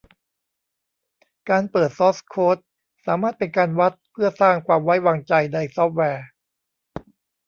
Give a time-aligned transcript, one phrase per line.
[1.49, 2.57] การเปิดซอร์สโค้ด
[3.05, 6.25] สามารถเป็นการวัดเพื่อสร้างความไว้วางใจในซอฟต์แวร์